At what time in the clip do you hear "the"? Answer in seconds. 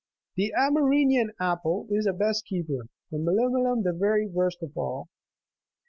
0.35-0.51, 2.05-2.13, 3.11-3.19, 3.83-3.93